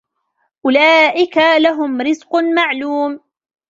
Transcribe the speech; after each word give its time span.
أُولَئِكَ 0.65 1.37
لَهُمْ 1.59 2.01
رِزْقٌ 2.01 2.35
مَعْلُومٌ 2.35 3.19